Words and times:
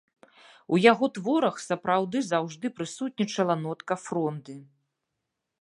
У 0.77 0.79
яго 0.91 1.09
творах 1.17 1.55
сапраўды 1.67 2.17
заўжды 2.31 2.67
прысутнічала 2.81 3.55
нотка 3.65 3.93
фронды. 4.09 4.61